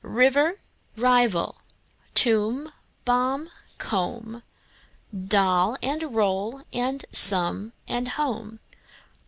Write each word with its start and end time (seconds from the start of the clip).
River, 0.03 0.59
rival; 0.97 1.61
tomb, 2.15 2.71
bomb, 3.05 3.51
comb; 3.77 4.41
Doll 5.13 5.77
and 5.83 6.15
roll 6.15 6.63
and 6.73 7.05
some 7.13 7.71
and 7.87 8.07
home. 8.07 8.59